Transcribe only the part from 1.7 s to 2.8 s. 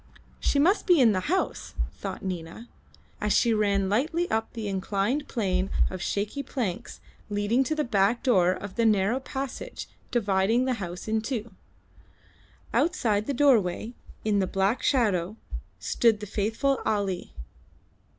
thought Nina,